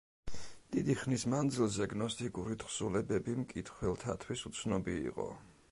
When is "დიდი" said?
0.75-0.95